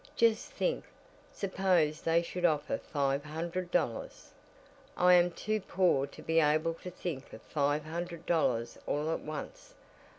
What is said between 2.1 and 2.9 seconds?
should offer